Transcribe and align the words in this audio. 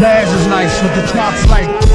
Bass 0.00 0.32
is 0.32 0.46
nice 0.46 0.80
with 0.80 0.94
the 0.94 1.04
chops 1.12 1.44
like 1.50 1.87